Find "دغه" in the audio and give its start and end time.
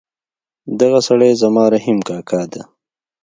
0.79-0.99